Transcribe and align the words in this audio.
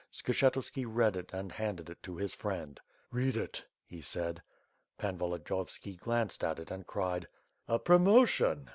Skshetuski 0.11 0.83
read 0.87 1.15
it 1.15 1.31
and 1.31 1.51
handed 1.51 1.87
it 1.87 2.01
to 2.01 2.15
his 2.15 2.33
friend. 2.33 2.79
"Read 3.11 3.37
it," 3.37 3.63
he 3.85 4.01
said. 4.01 4.41
Paoi 4.97 5.13
Volodiyovski 5.15 5.95
glanced 5.95 6.43
at 6.43 6.57
it 6.57 6.71
and 6.71 6.87
cried: 6.87 7.27
"A 7.67 7.77
promotion!'' 7.77 8.67